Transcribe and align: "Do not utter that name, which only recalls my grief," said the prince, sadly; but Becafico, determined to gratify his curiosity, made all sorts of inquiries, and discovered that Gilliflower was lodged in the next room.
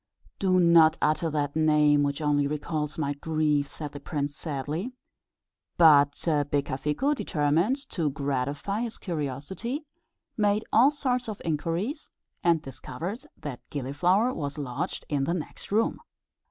"Do 0.39 0.59
not 0.59 0.97
utter 0.99 1.29
that 1.29 1.55
name, 1.55 2.01
which 2.01 2.21
only 2.23 2.47
recalls 2.47 2.97
my 2.97 3.13
grief," 3.13 3.67
said 3.67 3.91
the 3.91 3.99
prince, 3.99 4.35
sadly; 4.35 4.93
but 5.77 6.13
Becafico, 6.49 7.13
determined 7.13 7.87
to 7.89 8.09
gratify 8.09 8.81
his 8.81 8.97
curiosity, 8.97 9.85
made 10.35 10.65
all 10.73 10.89
sorts 10.89 11.29
of 11.29 11.39
inquiries, 11.45 12.09
and 12.43 12.63
discovered 12.63 13.25
that 13.37 13.61
Gilliflower 13.69 14.33
was 14.33 14.57
lodged 14.57 15.05
in 15.07 15.25
the 15.25 15.35
next 15.35 15.71
room. 15.71 15.99